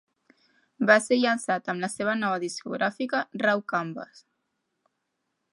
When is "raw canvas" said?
3.45-4.27